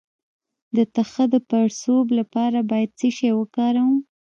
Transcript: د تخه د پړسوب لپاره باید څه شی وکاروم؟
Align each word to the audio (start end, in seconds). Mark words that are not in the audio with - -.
د 0.75 0.77
تخه 0.95 1.23
د 1.33 1.35
پړسوب 1.49 2.05
لپاره 2.19 2.59
باید 2.69 2.89
څه 2.99 3.07
شی 3.17 3.29
وکاروم؟ 3.39 3.95